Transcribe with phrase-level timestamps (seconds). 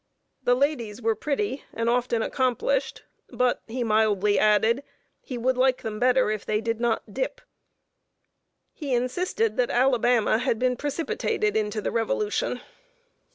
[0.41, 4.81] The ladies were pretty, and often accomplished, but, he mildly added,
[5.21, 7.39] he would like them better if they did not "dip."
[8.73, 12.61] He insisted that Alabama had been precipitated into the revolution.